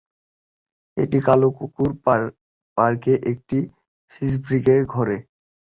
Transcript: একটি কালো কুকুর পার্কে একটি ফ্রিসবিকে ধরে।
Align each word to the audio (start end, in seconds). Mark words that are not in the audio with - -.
একটি 0.97 1.19
কালো 1.27 1.47
কুকুর 1.57 1.91
পার্কে 2.77 3.13
একটি 3.31 3.57
ফ্রিসবিকে 4.11 4.75
ধরে। 4.93 5.17